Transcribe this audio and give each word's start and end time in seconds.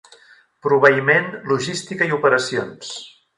Proveïment, 0.67 1.27
logística 1.51 2.09
i 2.09 2.17
operacions. 2.19 2.91